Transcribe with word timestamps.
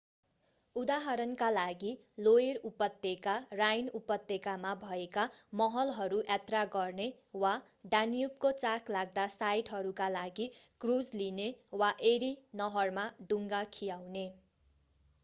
उदाहरणका 0.75 1.47
लागि 1.55 1.89
लोइर 2.27 2.59
उपत्यका 2.69 3.33
राइन 3.59 3.89
उपत्यकामा 3.99 4.71
भएका 4.83 5.25
महलहरू 5.61 6.21
यात्रा 6.23 6.63
गर्ने 6.75 7.07
वा 7.43 7.51
डान्युबको 7.93 8.51
चाखलाग्दा 8.63 9.25
साइटहरूका 9.35 10.07
लागि 10.15 10.47
क्रुज 10.81 11.11
लिने 11.23 11.49
वा 11.83 11.91
एरी 12.13 12.31
नहरमा 12.63 13.05
डुङ्गा 13.29 13.61
खियाउने 13.77 14.25